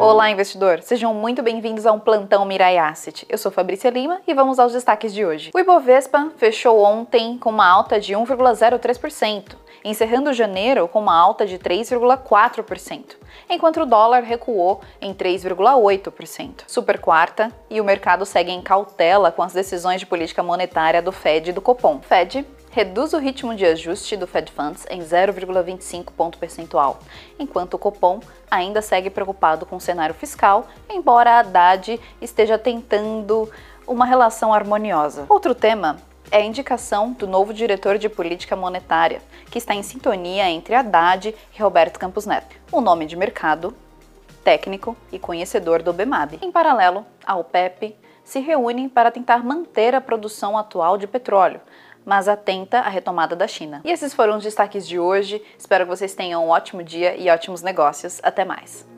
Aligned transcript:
Olá, 0.00 0.30
investidor! 0.30 0.80
Sejam 0.80 1.12
muito 1.12 1.42
bem-vindos 1.42 1.84
a 1.84 1.92
um 1.92 2.00
plantão 2.00 2.46
Mirai 2.46 2.78
Asset. 2.78 3.26
Eu 3.28 3.36
sou 3.36 3.52
Fabrícia 3.52 3.90
Lima 3.90 4.22
e 4.26 4.32
vamos 4.32 4.58
aos 4.58 4.72
destaques 4.72 5.12
de 5.12 5.26
hoje. 5.26 5.50
O 5.54 5.58
Ibovespa 5.58 6.32
fechou 6.38 6.82
ontem 6.82 7.36
com 7.36 7.50
uma 7.50 7.68
alta 7.68 8.00
de 8.00 8.14
1,03%, 8.14 9.56
encerrando 9.84 10.32
janeiro 10.32 10.88
com 10.88 11.00
uma 11.00 11.14
alta 11.14 11.44
de 11.44 11.58
3,4%, 11.58 13.16
enquanto 13.50 13.82
o 13.82 13.86
dólar 13.86 14.22
recuou 14.22 14.80
em 15.02 15.12
3,8%. 15.12 16.62
Super 16.66 16.98
quarta 16.98 17.52
e 17.68 17.78
o 17.78 17.84
mercado 17.84 18.24
segue 18.24 18.50
em 18.50 18.62
cautela 18.62 19.30
com 19.30 19.42
as 19.42 19.52
decisões 19.52 20.00
de 20.00 20.06
política 20.06 20.42
monetária 20.42 21.02
do 21.02 21.12
Fed 21.12 21.50
e 21.50 21.52
do 21.52 21.60
Copom. 21.60 22.00
Fed 22.00 22.46
reduz 22.70 23.12
o 23.12 23.18
ritmo 23.18 23.54
de 23.54 23.66
ajuste 23.66 24.16
do 24.16 24.26
Fed 24.26 24.50
Funds 24.52 24.86
em 24.88 25.00
0,25 25.00 26.12
ponto 26.16 26.38
percentual, 26.38 27.00
enquanto 27.38 27.74
o 27.74 27.78
Copom 27.78 28.20
ainda 28.50 28.82
segue 28.82 29.08
preocupado 29.08 29.64
com 29.64 29.76
o 29.76 29.80
cenário 29.80 30.14
fiscal, 30.14 30.66
embora 30.88 31.30
a 31.30 31.38
Haddad 31.40 32.00
esteja 32.20 32.58
tentando 32.58 33.50
uma 33.86 34.04
relação 34.04 34.52
harmoniosa. 34.52 35.26
Outro 35.28 35.54
tema 35.54 35.98
é 36.30 36.38
a 36.38 36.44
indicação 36.44 37.12
do 37.12 37.26
novo 37.26 37.52
diretor 37.52 37.98
de 37.98 38.08
política 38.08 38.54
monetária, 38.54 39.20
que 39.50 39.58
está 39.58 39.74
em 39.74 39.82
sintonia 39.82 40.48
entre 40.48 40.74
Haddad 40.74 41.34
e 41.56 41.62
Roberto 41.62 41.98
Campos 41.98 42.26
Neto. 42.26 42.56
O 42.70 42.80
nome 42.80 43.06
de 43.06 43.16
mercado, 43.16 43.74
técnico 44.44 44.96
e 45.12 45.18
conhecedor 45.18 45.82
do 45.82 45.92
BEMAB. 45.92 46.38
Em 46.40 46.52
paralelo, 46.52 47.04
a 47.26 47.36
OPEP 47.36 47.96
se 48.24 48.38
reúne 48.38 48.88
para 48.88 49.10
tentar 49.10 49.44
manter 49.44 49.94
a 49.94 50.00
produção 50.00 50.56
atual 50.56 50.96
de 50.96 51.06
petróleo, 51.06 51.60
mas 52.04 52.28
atenta 52.28 52.80
à 52.80 52.88
retomada 52.88 53.36
da 53.36 53.46
China. 53.46 53.80
E 53.84 53.90
esses 53.90 54.12
foram 54.12 54.36
os 54.36 54.42
destaques 54.42 54.86
de 54.86 54.98
hoje. 54.98 55.42
Espero 55.58 55.84
que 55.84 55.90
vocês 55.90 56.14
tenham 56.14 56.44
um 56.44 56.48
ótimo 56.48 56.82
dia 56.82 57.16
e 57.16 57.28
ótimos 57.30 57.62
negócios. 57.62 58.20
Até 58.22 58.44
mais! 58.44 58.89